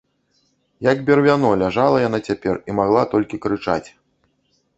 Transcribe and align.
Як 0.91 0.97
бервяно, 1.09 1.51
ляжала 1.63 1.97
яна 2.07 2.19
цяпер 2.31 2.55
і 2.69 2.77
магла 2.79 3.03
толькі 3.13 3.41
крычаць. 3.45 3.89